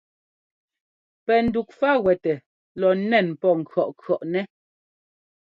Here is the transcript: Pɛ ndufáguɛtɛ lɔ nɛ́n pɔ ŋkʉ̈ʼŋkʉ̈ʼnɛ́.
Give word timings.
Pɛ 1.25 1.35
ndufáguɛtɛ 1.45 2.33
lɔ 2.79 2.89
nɛ́n 3.09 3.27
pɔ 3.41 3.49
ŋkʉ̈ʼŋkʉ̈ʼnɛ́. 3.59 4.43